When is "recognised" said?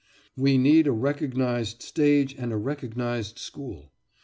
0.91-1.83, 2.57-3.37